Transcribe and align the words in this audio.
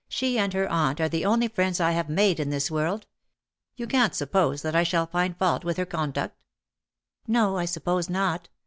"She 0.09 0.39
and 0.39 0.51
her 0.53 0.67
aunt 0.67 0.99
are 0.99 1.07
the 1.09 1.25
only 1.25 1.47
friends 1.47 1.79
I 1.79 1.91
have 1.91 2.09
made 2.09 2.39
in 2.39 2.49
this 2.49 2.71
world. 2.71 3.05
You 3.75 3.85
can't 3.85 4.15
suppose 4.15 4.63
that 4.63 4.75
I 4.75 4.81
shall 4.81 5.05
find 5.05 5.37
fault 5.37 5.63
with 5.63 5.77
her 5.77 5.85
conduct?" 5.85 6.35
209 7.27 7.53
^^ 7.53 7.53
Noj 7.53 7.61
I 7.61 7.65
suppose 7.65 8.09
not. 8.09 8.49